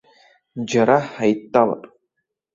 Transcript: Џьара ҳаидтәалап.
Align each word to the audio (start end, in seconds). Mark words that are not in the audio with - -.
Џьара 0.69 0.97
ҳаидтәалап. 1.11 1.83